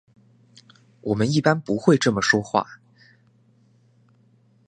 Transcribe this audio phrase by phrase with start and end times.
[1.01, 2.79] 我们一般不会这么说话。